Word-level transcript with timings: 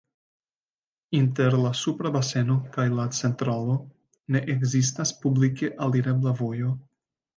Inter 1.17 1.57
la 1.65 1.71
supra 1.81 2.11
baseno 2.15 2.55
kaj 2.77 2.85
la 3.01 3.05
centralo 3.19 3.75
ne 4.37 4.41
ekzistas 4.55 5.13
publike 5.23 5.71
alirebla 5.87 6.35
vojo. 6.41 6.73